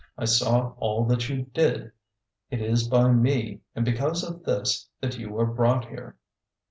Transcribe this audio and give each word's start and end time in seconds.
I 0.17 0.25
saw 0.25 0.73
all 0.77 1.05
that 1.05 1.29
you 1.29 1.43
did. 1.53 1.91
It 2.49 2.59
is 2.59 2.87
by 2.87 3.11
me, 3.11 3.61
and 3.75 3.85
because 3.85 4.23
of 4.23 4.41
this, 4.43 4.89
that 4.99 5.19
you 5.19 5.37
are 5.39 5.45
brought 5.45 5.89
here. 5.89 6.17